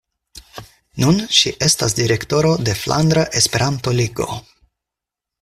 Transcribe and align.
Nun 1.03 1.19
ŝi 1.39 1.53
estas 1.67 1.95
direktoro 1.99 2.55
de 2.71 2.75
Flandra 2.81 3.27
Esperanto-Ligo. 3.43 4.29